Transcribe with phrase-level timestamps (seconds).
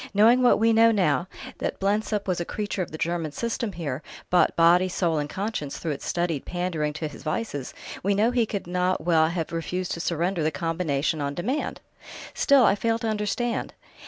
[0.15, 1.27] Knowing what we know now,
[1.59, 5.77] that Blensop was a creature of the German system here, bought body, soul, and conscience
[5.77, 9.91] through its studied pandering to his vices, we know he could not well have refused
[9.91, 11.81] to surrender the combination on demand."
[12.33, 13.75] "Still I fail to understand...."